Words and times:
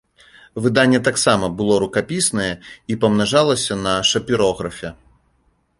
Выданне 0.67 0.99
таксама 1.07 1.45
было 1.59 1.77
рукапіснае 1.83 2.49
і 2.93 2.99
памнажалася 3.05 3.73
на 3.87 3.93
шапірографе. 4.13 4.89